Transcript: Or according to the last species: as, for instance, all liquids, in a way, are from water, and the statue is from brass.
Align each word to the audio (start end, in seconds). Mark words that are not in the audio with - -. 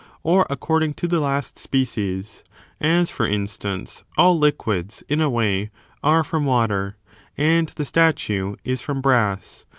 Or 0.23 0.47
according 0.49 0.95
to 0.95 1.07
the 1.07 1.19
last 1.19 1.59
species: 1.59 2.43
as, 2.81 3.11
for 3.11 3.27
instance, 3.27 4.03
all 4.17 4.35
liquids, 4.35 5.03
in 5.07 5.21
a 5.21 5.29
way, 5.29 5.69
are 6.01 6.23
from 6.23 6.43
water, 6.45 6.97
and 7.37 7.69
the 7.69 7.85
statue 7.85 8.55
is 8.63 8.81
from 8.81 8.99
brass. 9.01 9.63